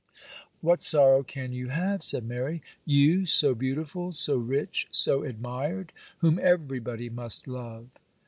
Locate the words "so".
3.27-3.53, 4.11-4.35, 4.89-5.21